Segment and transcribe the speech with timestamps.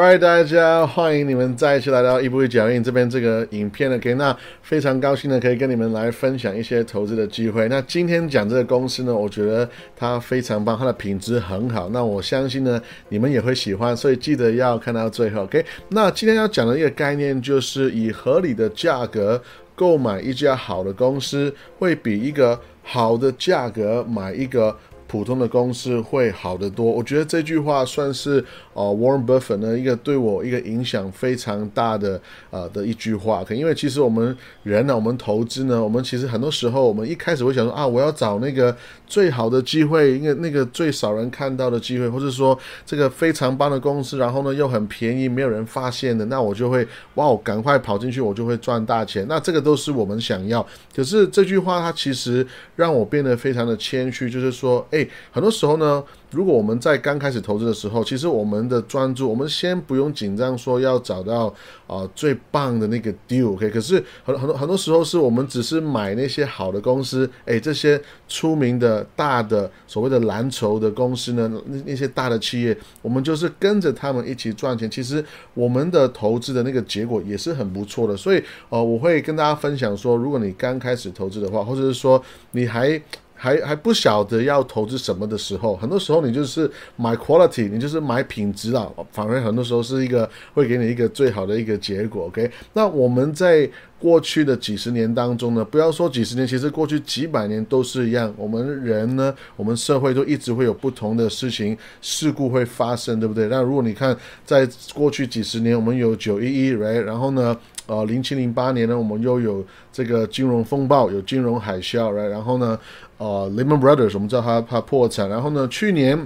[0.00, 7.68] 好大家欢迎你们再一次来到一步一脚印这边这个影片的 OK，那非常高兴的可以跟你们来分享一些投资的机会。
[7.68, 11.88] 那今天讲这个公司呢，我觉得它非常棒，它的品质很好。
[11.88, 15.42] 那我相信呢，你们也会喜欢，所以记得要看到最后。
[15.42, 19.42] OK，那今天要讲的一个概念就是以合理的价格
[19.74, 24.76] 购买一家好的公司，会比一个好的价格买一个。
[25.08, 32.20] 普通的公司会好得多，我觉得这句话算是呃 Warren Buffett 呢一个对我一个影响非常大的
[32.50, 33.42] 呃的一句话。
[33.42, 49.24] 可因为其实我们人呢，我们投资呢，我们其实很多时候我们一开始会想说啊，我要找那个最好的机会，因为那个最少人看到的机会，或者说这个非常棒的公司，然后呢又很便宜，没有人发现的，那我就会哇，赶快跑进去，我就会赚大钱。
[49.26, 50.64] 那这个都是我们想要。
[50.94, 52.46] 可是这句话它其实
[52.76, 54.86] 让我变得非常的谦虚，就是说，
[55.30, 61.52] 很多时候呢，如果我们在刚开始投资的时候，其实我们的专注，我们先不用紧张，说要找到
[61.86, 63.68] 啊最棒的那个 deal，OK？
[63.70, 74.90] 可是很很多很多时候是我们只是买那些好的公司，诶，这些出名的大的所谓的蓝筹的公司呢，那那些大的企业，我们就是跟着他们一起赚钱。
[74.90, 75.24] 其实
[75.54, 78.16] 我们的投资的那个结果也是很不错的。
[78.16, 83.00] 所以呃，我会跟大家分享说，如果你刚开始投资的话，或者是说你还。
[83.38, 92.26] 还还不晓得要投资什么的时候，很多时候你就是买 quality，你就是买品质啊，反而很多时候是一个会给你一个最好的一个结果。
[92.26, 98.32] OK，那我们在过去的几十年当中呢，不要说几十年，其实过去几百年都是一样。
[98.36, 103.46] 我们人呢，我们社会都一直会有不同的事情事故会发生，对不对？
[103.48, 107.56] 那如果你看在过去几十年，我们有九一一，right，然后呢？
[107.88, 112.78] 呃，零七零八年呢，我们又有这个金融风暴，有金融海啸，然然后呢，
[113.16, 116.16] 呃，Lehman Brothers，我们知道它它破产，然后呢，去年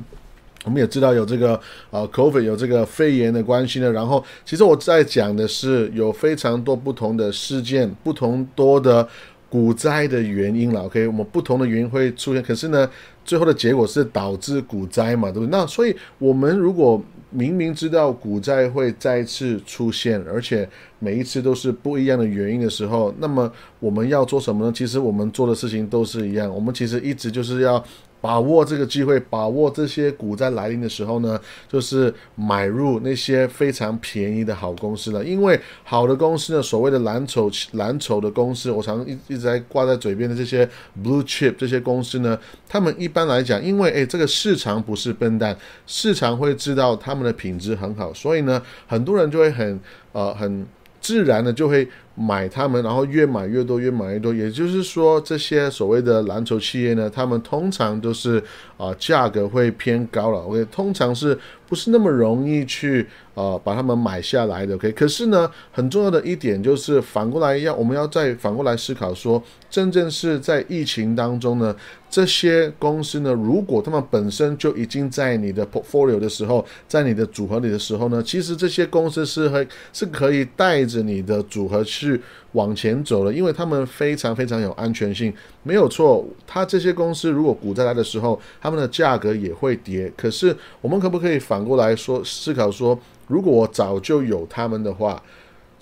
[0.64, 1.58] 我们也知道有这个
[1.90, 9.08] 呃，COVID 有这个肺炎的关系呢，然后其实我在讲的是有非常多不同的事件，不同多的
[9.48, 12.90] 股灾的原因了，OK，我们不同的原因会出现，可是呢，
[13.24, 15.48] 最后的结果是导致股灾嘛，对不对？
[15.50, 17.00] 那所以我们如果
[17.32, 23.50] 明明知道股债会再次出现，而且每一次都是不一样的原因的时候，那么
[23.80, 24.72] 我们要做什么呢？
[24.72, 27.82] 其实我们做的事情都是一样，我们其实一直就是要。
[28.22, 31.38] 把握这个机会，把握这些股灾来临的时候呢，
[31.68, 35.22] 就是买入那些非常便宜的好公司了。
[35.24, 40.64] 因为好的公司呢，所谓的蓝筹蓝筹的公司，我常一一直在挂在嘴边的这些
[41.02, 42.38] blue chip 这些公司呢，
[42.68, 45.56] 他们一般来讲，因为诶这个市场不是笨蛋，
[45.86, 49.80] 市场会知道他们的品质很好，所以呢，很多人就会很
[50.12, 50.64] 呃很
[51.00, 51.88] 自然的就会。
[52.14, 54.34] 买他们，然后越买越多，越买越多。
[54.34, 58.42] 也就是说，这些所谓的蓝筹企业呢，他们通常都是
[58.76, 60.40] 啊价格会偏高了。
[60.40, 71.74] OK，通常是不是那么容易去啊把他们买下来的？OK，可是呢，很重要的一点就是反过来要我们要再反过来思考说，真正是在疫情当中呢，
[72.10, 82.01] 这些公司呢，如果他们本身就已经在你的 portfolio 的时候，在你的组合里的时候呢，其实这些公司是会是可以带着你的组合去。
[82.06, 82.20] 是
[82.52, 85.32] 往前走了，因为他们非常非常有安全性，
[85.62, 86.26] 没有错。
[86.46, 90.12] 他这些公司如果股灾来的时候，他们的价格也会跌。
[90.16, 92.98] 可是我们可不可以反过来说思考说，
[93.28, 95.22] 如果我早就有他们的话？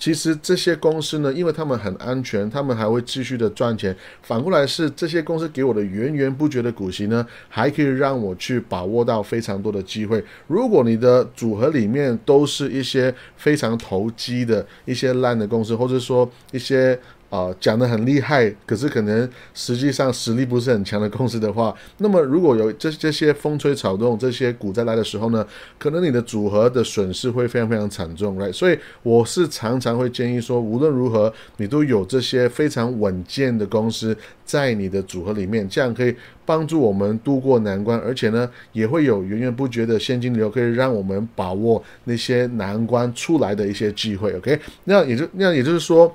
[0.01, 3.95] 其实这些公司呢，因为他们很安全，他们还会继续的赚钱。
[4.23, 10.25] 反过来是这些公司给我的源源不绝的股息呢，还可以让我去把握到非常多的机会。
[10.47, 16.99] 如果你的组合里面都是一些非常投机的一些烂的公司，或者说一些。
[17.31, 25.47] 啊，讲的很厉害，可是可能实际上实力不是很强的公司的话，那么如果有这这些风吹草动，这些股灾来的时候呢，
[25.79, 28.53] 可能你的组合的损失会非常非常惨重，right？
[28.53, 36.13] 所以我是常常会建议说，无论如何，你都有这些非常稳健的公司在你的组合里面，这样可以
[36.45, 44.59] 帮助我们度过难关，而且呢，也会有源源不绝的现金流，可以让我们把握那些难关出来的一些机会，OK？
[44.83, 46.13] 那也就那也就是说。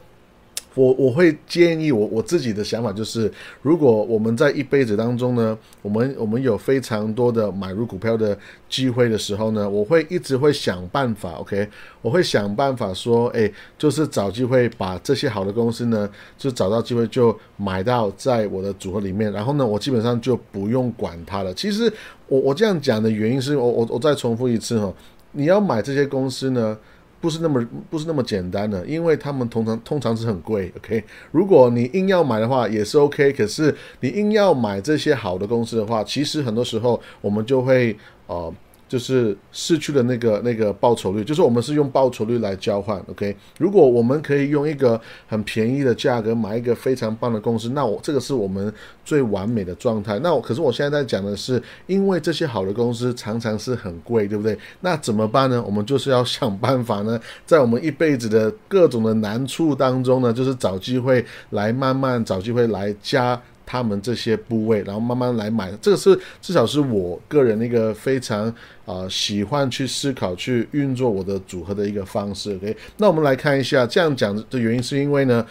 [0.76, 3.32] 我我会建议我我自己的想法就是，
[3.62, 8.38] 如果我们在一辈子当中呢，我们我们有非常多的买入股票的
[8.70, 11.68] 机会的时候呢，我会一直会想办法，OK，
[12.02, 21.54] 我会想办法说，哎，就是找机会把这些好的公司呢，就找到机会就买到在我的组合里面，然后呢，我基本上就不用管它了。
[21.54, 21.92] 其实
[22.28, 24.94] 我我这样讲的原因是我我我再重复一次哈，
[25.32, 26.78] 你要买这些公司呢。
[27.26, 30.72] 不是那么不是那么简单的，因为他们通常通常是很贵。
[30.78, 38.54] OK，如果你硬要买的话也是 OK，可是你硬要买这些好的公司的话，其实很多时候我们就会呃
[38.88, 43.36] 就是失去了那个那个报酬率，就是我们是用报酬率来交换，OK？
[43.58, 48.72] 如果我们可以用一个很便宜的价格买一个非常棒的公司，那我这个是我们
[49.04, 50.20] 最完美的状态。
[50.20, 54.58] 那我可是我现在在讲的是，因为这些好的公司常常是很贵，对不对？
[54.82, 55.62] 那怎么办呢？
[55.66, 63.42] 我们就是要想办法呢，在我们一辈子的各种的难处当中呢，就是找机会来慢慢找机会来加。
[63.66, 68.54] 他们这些部位，然后慢慢来买，这个是至少是我个人一个非常
[68.86, 72.56] 啊喜欢去思考、去运作我的组合的一个方式。
[72.56, 75.46] OK，那我们来看一下，这样讲的原因是因为呢，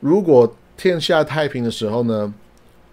[0.00, 2.32] 如果天下太平的时候呢。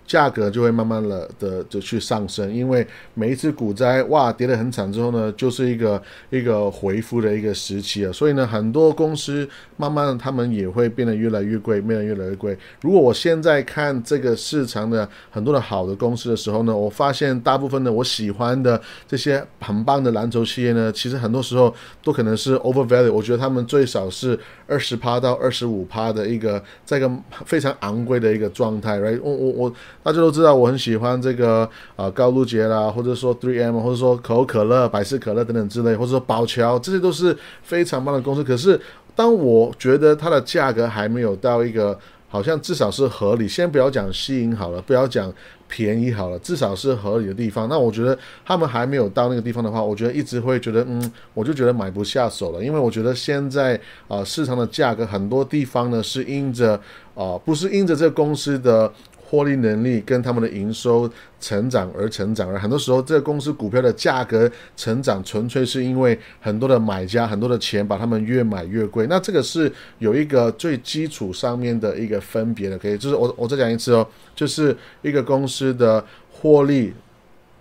[0.10, 6.02] 价格就会慢慢的的就去上升，因为每一次股灾哇跌得很惨之后呢，就是一个
[6.32, 9.48] 一个回复的一个时期啊，所以呢，很多公司
[9.78, 12.58] 慢慢他们也会变得越来越贵，变得越来越贵。
[12.82, 21.72] 如果我现在看这个市场的很多的好的公司的时候呢，我发现大部分的我喜欢的这些很棒的蓝筹企业呢，其实很多时候
[22.04, 24.36] 都可能是 overvalue，我觉得他们最少是
[24.66, 27.12] 二十趴到二十五趴的一个在一个
[27.46, 29.20] 非常昂贵的一个状态，right？
[29.22, 29.74] 我我我。
[30.02, 38.44] 大家都知道我很喜欢这个啊高露洁啦，或者说 Three M，或者说可口可乐、百事可乐等等之类，或者说宝乔，这些都是非常棒的公司。
[38.44, 38.80] 可是
[39.16, 42.00] 当我觉得它的价格还没有到一个
[42.30, 45.32] 好像至少是合理，先不要讲吸引好了，不要讲
[45.68, 47.68] 便宜好了，至少是合理的地方。
[47.68, 56.80] 那我觉得他们还没有到那个地方的话，我觉得一直会觉得嗯，我就觉得买不下手了，因为我觉得现在啊市场的价格很多地方呢是因着
[57.14, 58.92] 啊不是因着这个公司的。
[59.30, 61.08] 获利能力跟他们的营收
[61.40, 69.06] 成长而成长，而很多时候这个公司股票的价格成长，纯粹是因为很多的买家很多的钱把他们越买越贵。
[69.08, 76.92] 那这个是有一个最基础上面的一个分别的，可以就是我我再讲一次哦，就是一个公司的获利。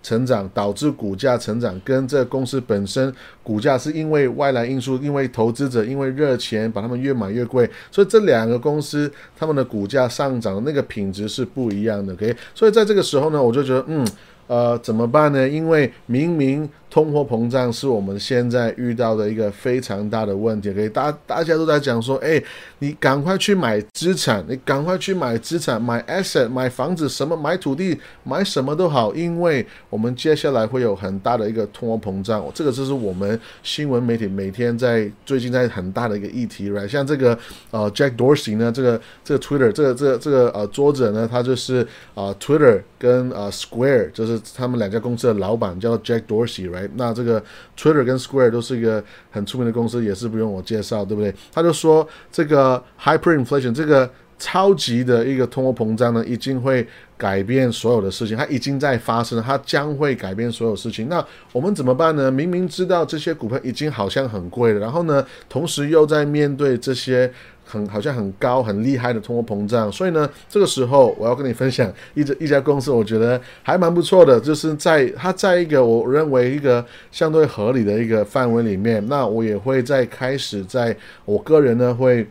[0.01, 3.13] 成长导致股价成长，跟这公司本身
[3.43, 12.13] 股价是因为外来因素，因为投资者因为热钱把他们越买越贵，所以这两个公司他们的股价上涨的那个品质是不一样的。
[12.13, 14.07] OK，所以在这个时候呢，我就觉得，嗯。
[14.49, 15.47] 呃，怎么办呢？
[15.47, 22.41] 因为明明通货膨胀是我们现在遇到的一个非常大的问题，可以大大家都在讲说，哎，
[22.79, 36.87] 你赶快去买资产，你赶快去买资产，买 asset，买房子，什么买土地，买什么都好，因为我们接下来会有很大的一个通货膨胀，这个就是我们新闻媒体每天在最近在很大的一个议题，right？
[36.87, 37.37] 像这个
[37.71, 44.39] 呃 Jack Dorsey 呢，这个这个 Twitter 这个这个这个呃作者呢，他就是啊 Twitter 跟呃 Square 就是。
[44.55, 46.78] 他们两家公司的老板叫 Jack Dorsey，right？
[46.95, 47.43] 那这个
[47.77, 51.33] Twitter 跟 Square 都是一个很出名的公司，也是不用我介绍，对不对？
[51.51, 56.87] 他就说这个 hyperinflation，这个超级的一个通货膨胀呢，已经会
[57.17, 61.09] 改变所有的事情，它已经在发生，它将会改变所有事情。
[61.09, 62.31] 那我们怎么办呢？
[62.31, 67.31] 明明知道这些股票已经好像很贵了，然后呢，同时又在面对这些。
[67.69, 80.95] 很好像很高很厉害的通货膨胀，所以呢，这个时候我要跟你分享一一家公司，我觉得还蛮不错的，就是在它在一个我认为一个相对合理的一个范围里面，那我也会在开始在
[81.25, 82.27] 我个人呢会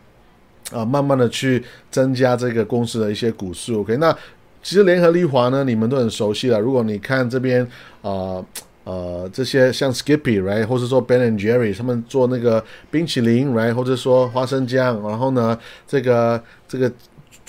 [0.71, 3.79] 啊慢慢的去增加这个公司的一些股数。
[3.79, 4.11] OK，那
[4.61, 7.65] 其实联合利华呢，你们都很熟悉了，如果你看这边
[8.01, 8.43] 啊。
[8.83, 16.91] 呃这些像 Skippy，right，或者说 Ben and Jerry，他们做那个冰淇淋，right，或者说花生酱，然后呢，这个这个。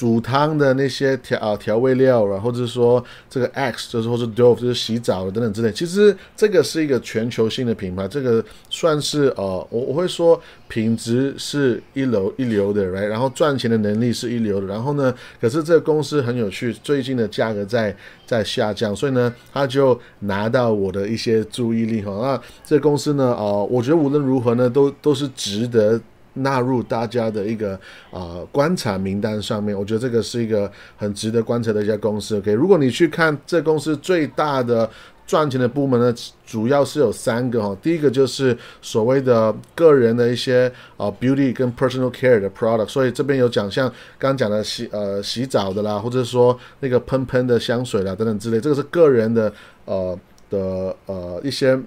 [0.00, 5.71] 煮汤的那些调调味料，然后就是说这个 X 就是或者 Dove 就是洗澡的等等之类。
[5.71, 14.66] 其实这个是一个全球性的品牌，这个算是呃我我会说品质是一流一流的来然后赚钱的能力是一流的。
[14.66, 17.95] 然后呢，可是这个公司很有趣，最近的价格在
[18.26, 22.11] 在下降，所以呢，他就拿到我的一些注意力哈。
[22.23, 26.00] 那这个公司呢，哦，我觉得无论如何呢，都都是值得。
[26.35, 27.79] 纳入大家的一个
[28.11, 32.37] 啊观察名单上面，我觉得这个是一个很值得观察的一家公司。
[32.39, 34.89] OK，如果你去看这公司最大的
[35.27, 36.15] 赚钱的部门呢，
[36.47, 37.77] 主要是有三个哈。
[37.83, 49.53] 第一个就是所谓的个人的一些啊 beauty 跟 personal care 的 product，所以这边有讲像刚刚讲的洗呃洗澡的啦，或者说那个喷喷的香水啦等等之类，这个是个人的
[49.85, 50.19] 呃
[50.49, 51.79] 的呃一些。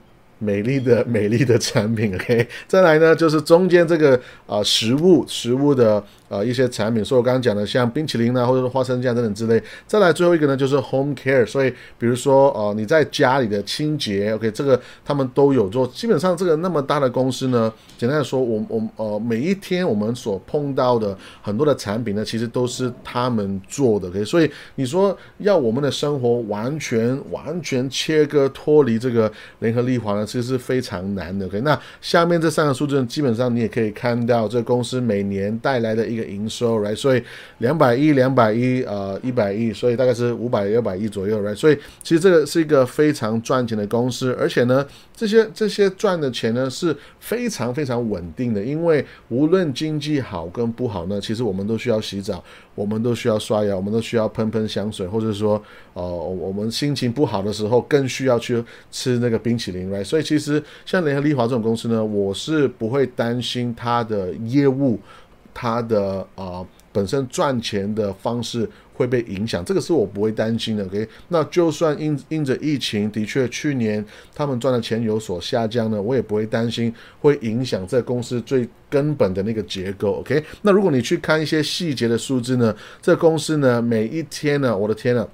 [0.44, 9.62] 美丽的美丽的产品，OK，再来呢，就是中间这个啊食物食物的呃一些产品，所以我刚刚讲的像冰淇淋啊，或者是花生酱等等之类。
[9.86, 15.86] 再来最后一个呢，就是 home care，所以比如说呃你在家里的清洁，OK，这个他们都有做。
[15.88, 31.62] 基本上这个那么大的公司呢，简单的说，我我呃每一天我们所碰到的很多的产品呢，其实都是他们做的，OK，所以你说要我们的生活完全完全切割脱离这个联合利华呢，其实是非常难的，OK。
[31.62, 36.96] 那下面这三个数字基本上你也可以看到，这公司每年带来的一个营收，right？
[36.96, 37.24] 所以
[37.60, 41.56] 两百亿、两百亿、呃一百亿，所以大概是五百、六百亿左右，right？
[41.56, 52.44] 所以其实这个是一个非常赚钱的公司，而且呢，这些这些赚的钱呢是非常非常稳定的，因为无论经济好跟不好呢，其实我们都需要洗澡，
[52.75, 55.62] 我们都需要刷牙，我们都需要喷喷香水，或者说，
[55.94, 60.03] 呃，我们心情不好的时候更需要去吃那个冰淇淋，right？
[60.03, 65.00] 所以其实像联合利华这种公司呢，我是不会担心它的业务，
[65.53, 68.69] 它的啊本身赚钱的方式。
[68.95, 70.86] 会被影响，这个是我不会担心的。
[70.86, 74.05] OK，那就算因因着疫情，的确去年
[74.36, 80.19] 他们赚的钱有所下降呢，我也不会担心会影响这公司最根本的那个结构。
[80.19, 85.27] OK，那如果你去看一些细节的数字呢，这公司呢每一天呢，我的天呐，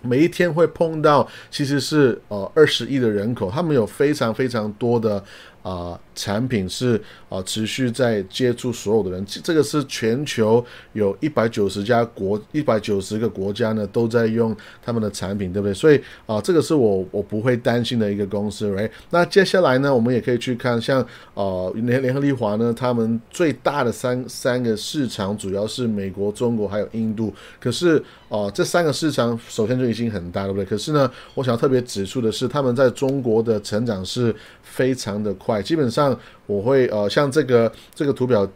[0.00, 5.22] 每一天会碰到其实是呃二十亿的人口，他们有非常非常多的。
[5.66, 15.74] 啊，产品是啊，持续在接触所有的人，这个是全球有一百九十家国，一百九十个国家呢都在用他们的产品，对不对？
[15.74, 18.88] 所以啊，这个是我我不会担心的一个公司，right？
[19.10, 21.04] 那接下来呢，我们也可以去看像
[21.34, 30.64] 呃联联合利华呢，他们最大的三三个市场主要是美国、中国还有印度，可是啊，这三个市场首先就已经很大，对不对？
[30.64, 34.32] 可是呢，我想要特别指出的是，他们在中国的成长是
[34.62, 35.55] 非常的快。
[35.62, 38.48] 基本上我会呃，像这个这个图表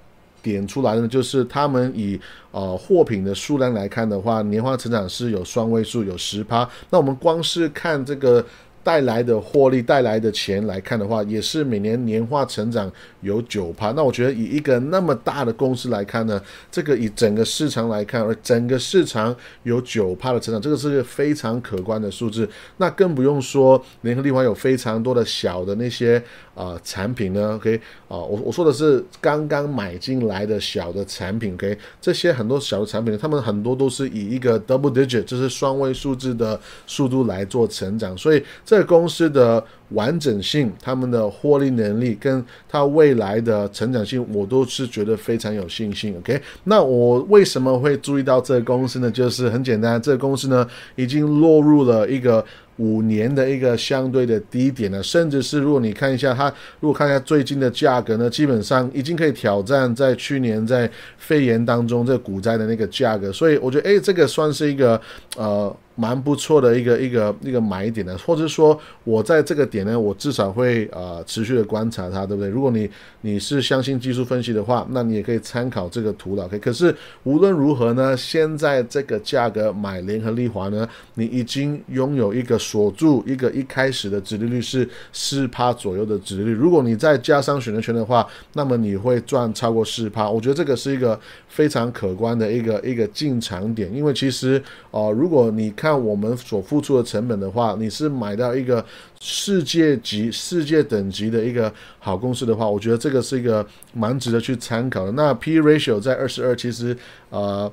[0.43, 6.69] 点出来的，就是他们以呃货品的数量来看的话，年化成长是有双位数，有十趴。
[6.91, 8.45] 那我们光是看这个。
[8.83, 13.93] 带来的获利带来的钱来看的话，也是每年年化成长有九趴。
[13.93, 22.49] 那我觉得以一个那么大的公司来看呢，这个以整个市场来看，而整个市场有九趴的成长，这个是个非常可观的数字。
[22.79, 26.23] 那更不用说联合利华有非常多的小的那些
[26.55, 27.57] 啊产品呢。
[27.57, 27.77] OK
[28.09, 31.53] 啊，我我说的是刚刚买进来的小的产品。
[31.53, 38.43] OK，这些很多小的产品，他们很多都是以一个 double digit，就是双位数字的速度来做成长，所以。
[38.71, 46.15] 这个公司的完整性、他们的获利能力跟它未来的成长性，我都是觉得非常有信心。
[46.19, 49.11] OK，那我为什么会注意到这个公司呢？
[49.11, 52.47] 就是很简单，这个公司呢已经落入了一个。
[52.77, 56.51] 五年的一个相对的低点呢，甚至是如果你看一下它，
[56.81, 64.99] 如果看一下最近的价格呢，基本上已经可以挑战在去年在肺炎当中这股灾的那个价格，所以我觉得诶，这个算是一个
[65.37, 72.49] 呃蛮不错的一个一个一个买点呢，或者说我在这个点呢，我至少会呃持续的观察它，对不对？
[72.49, 72.89] 如果你
[73.21, 76.45] 你是相信技术分析的话，那你也可以参考这个图了。
[76.45, 76.95] OK，可是
[77.25, 82.59] 无论如何呢，现在这个价格买联合利华呢，你已经拥有一个。
[82.71, 90.31] 锁住一个一开始的值利率是四趴左右的值利率，如果你再加上选择权的话，那么你会赚超过四趴。
[90.31, 91.19] 我觉得这个是一个
[91.49, 98.85] 非常可观的一个一个进场点，因为其实呃，如果你看我们所付出的成本的话，你是买到一个
[99.21, 105.13] 世界级、世界等级的一个好公司的话，我觉得这个是一个蛮值得去参考的。
[105.13, 106.97] 那 P ratio 在二十二，其实
[107.31, 107.71] 呃。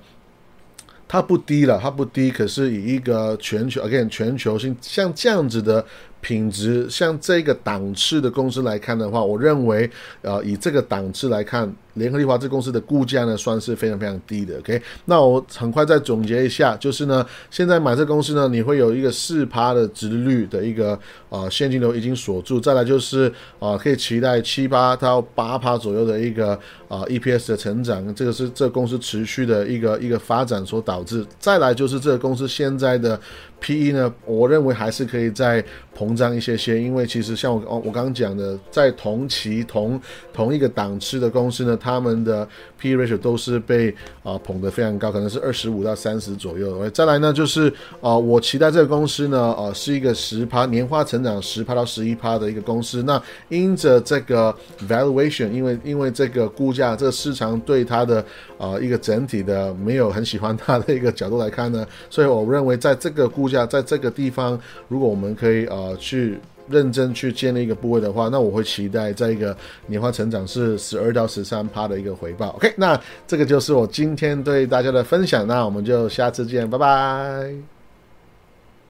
[1.10, 5.82] 它不低了，它不低，可是以一个全球，again 全球性像这样子的
[6.20, 9.90] 品质，像这个档次的公司来看的话，我认为，
[10.22, 11.74] 呃，以这个档次来看。
[11.98, 14.58] 联合利华这公司的估价呢，算是非常非常低的。
[14.60, 20.98] OK，那我很快再总结一下，就是呢，现在买这公司呢，你会有一个四趴的值率的一个
[21.30, 26.54] 啊现金流已经锁住，再来就是啊可以期待七八到八趴左右的一个
[26.88, 31.26] 啊 EPS 的成长，这个是这公司持续的一个一个发展所导致。
[31.40, 33.20] 再来就是这个公司现在的
[33.60, 35.64] PE 呢，我认为还是可以再
[35.98, 40.00] 膨胀一些些，因为其实像我我刚刚讲的，在同期同
[40.32, 41.76] 同一个档次的公司呢。
[41.88, 42.46] 他们的
[42.78, 43.90] P ratio 都是被
[44.22, 46.90] 啊捧得非常高，可能是二十五到三十左右。
[46.90, 53.04] 再来呢，就是啊，我期待这个公司呢，呃，是一个十趴年化成长十趴到十一趴的一个公司。
[53.04, 54.54] 那因着这个
[54.86, 58.24] valuation，因为因为这个估价，这个市场对它的
[58.58, 66.38] 啊一个整体的没有很喜欢它的一个角度来看呢，所以我认为在这个估价，在这个地方，如果我们可以呃去。
[66.70, 69.56] 认真去建立一个部位的话，那我会期待在一个
[69.88, 72.50] 年化成长是十二到十三趴的一个回报。
[72.58, 77.77] OK，那这个就是我今天对大家的分享，那我们就下次见，拜拜。